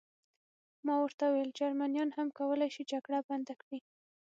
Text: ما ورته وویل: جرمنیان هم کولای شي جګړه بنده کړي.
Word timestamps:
ما 0.85 0.95
ورته 0.99 1.23
وویل: 1.27 1.49
جرمنیان 1.59 2.09
هم 2.17 2.27
کولای 2.37 2.69
شي 2.75 2.83
جګړه 2.91 3.19
بنده 3.29 3.53
کړي. 3.61 3.79